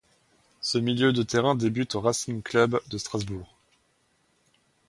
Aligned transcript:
Ce 0.61 0.79
milieu 0.79 1.13
de 1.13 1.21
terrain 1.21 1.53
débute 1.53 1.93
au 1.93 2.01
Racing 2.01 2.41
Club 2.41 2.79
de 2.89 2.97
Strasbourg. 2.97 3.55